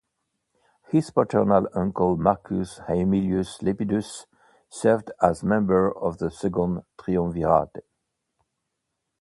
[0.87, 4.25] His paternal uncle Marcus Aemilius Lepidus
[4.67, 7.85] served as member of the Second Triumvirate.